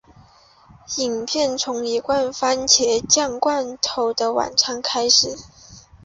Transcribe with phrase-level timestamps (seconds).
[0.97, 5.37] 影片从一罐蕃茄酱罐头的晚餐开始。